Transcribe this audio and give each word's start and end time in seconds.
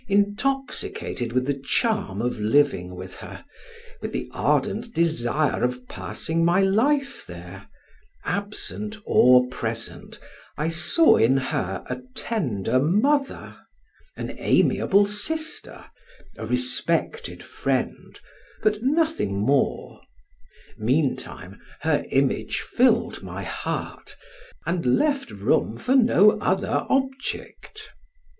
Intoxicated 0.07 1.31
with 1.31 1.45
the 1.45 1.53
charm 1.63 2.23
of 2.23 2.39
living 2.39 2.95
with 2.95 3.17
her, 3.17 3.45
with 4.01 4.13
the 4.13 4.27
ardent 4.33 4.95
desire 4.95 5.63
of 5.63 5.87
passing 5.87 6.43
my 6.43 6.59
life 6.61 7.23
there, 7.27 7.67
absent 8.25 8.97
or 9.05 9.47
present 9.49 10.19
I 10.57 10.69
saw 10.69 11.17
in 11.17 11.37
her 11.37 11.83
a 11.87 12.01
tender 12.15 12.79
mother, 12.79 13.55
an 14.17 14.35
amiable 14.39 15.05
sister, 15.05 15.85
a 16.35 16.47
respected 16.47 17.43
friend, 17.43 18.19
but 18.63 18.81
nothing 18.81 19.39
more; 19.39 20.01
meantime, 20.79 21.61
her 21.81 22.03
image 22.09 22.61
filled 22.61 23.21
my 23.21 23.43
heart, 23.43 24.15
and 24.65 24.83
left 24.97 25.29
room 25.29 25.77
far 25.77 25.95
no 25.95 26.39
other 26.39 26.87
object. 26.89 27.91